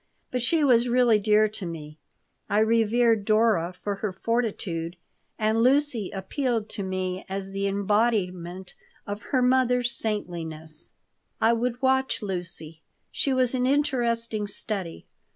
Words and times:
But 0.31 0.41
she 0.41 0.63
was 0.63 0.87
really 0.89 1.19
dear 1.19 1.47
to 1.47 1.65
me. 1.67 1.99
I 2.49 2.57
revered 2.57 3.23
Dora 3.23 3.71
for 3.83 3.97
her 3.97 4.11
fortitude, 4.11 4.95
and 5.37 5.61
Lucy 5.61 6.09
appealed 6.09 6.69
to 6.69 6.81
me 6.81 7.23
as 7.29 7.51
the 7.51 7.67
embodiment 7.67 8.73
of 9.05 9.21
her 9.29 9.43
mother's 9.43 9.91
saintliness 9.91 10.93
I 11.39 11.53
would 11.53 11.83
watch 11.83 12.23
Lucy. 12.23 12.81
She 13.11 13.31
was 13.31 13.53
an 13.53 13.67
interesting 13.67 14.47
study. 14.47 15.05